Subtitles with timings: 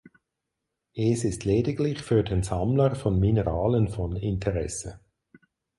[0.95, 4.99] Es ist lediglich für den Sammler von Mineralen von Interesse.